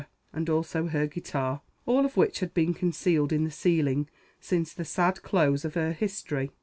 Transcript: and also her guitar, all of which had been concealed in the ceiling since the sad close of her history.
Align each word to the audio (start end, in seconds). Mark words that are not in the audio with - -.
and 0.33 0.49
also 0.49 0.87
her 0.87 1.05
guitar, 1.05 1.61
all 1.85 2.05
of 2.05 2.17
which 2.17 2.39
had 2.39 2.55
been 2.55 2.73
concealed 2.73 3.31
in 3.31 3.43
the 3.43 3.51
ceiling 3.51 4.09
since 4.39 4.73
the 4.73 4.83
sad 4.83 5.21
close 5.21 5.63
of 5.63 5.75
her 5.75 5.93
history. 5.93 6.49